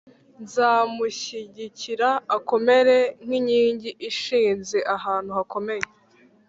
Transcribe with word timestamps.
Nzamushyigikira 0.43 2.09
akomere 2.37 2.95
nk’inkingi 3.25 3.91
ishinze 4.09 4.77
ahantu 4.95 5.31
hakomeye, 5.37 5.85